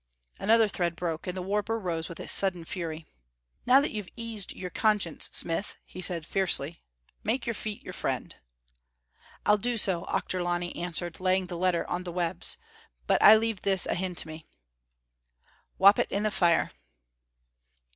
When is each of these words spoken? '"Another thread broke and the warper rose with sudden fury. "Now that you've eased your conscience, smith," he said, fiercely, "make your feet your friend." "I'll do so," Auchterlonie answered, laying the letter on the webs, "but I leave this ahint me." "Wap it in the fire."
'"Another 0.39 0.67
thread 0.67 0.95
broke 0.95 1.27
and 1.27 1.37
the 1.37 1.43
warper 1.43 1.77
rose 1.77 2.09
with 2.09 2.27
sudden 2.31 2.65
fury. 2.65 3.05
"Now 3.67 3.79
that 3.79 3.91
you've 3.91 4.07
eased 4.15 4.51
your 4.51 4.71
conscience, 4.71 5.29
smith," 5.31 5.77
he 5.85 6.01
said, 6.01 6.25
fiercely, 6.25 6.81
"make 7.23 7.45
your 7.45 7.53
feet 7.53 7.83
your 7.83 7.93
friend." 7.93 8.35
"I'll 9.45 9.57
do 9.59 9.77
so," 9.77 10.05
Auchterlonie 10.05 10.75
answered, 10.75 11.19
laying 11.19 11.45
the 11.45 11.55
letter 11.55 11.87
on 11.87 12.01
the 12.01 12.11
webs, 12.11 12.57
"but 13.05 13.21
I 13.21 13.35
leave 13.35 13.61
this 13.61 13.85
ahint 13.85 14.25
me." 14.25 14.47
"Wap 15.77 15.99
it 15.99 16.11
in 16.11 16.23
the 16.23 16.31
fire." 16.31 16.71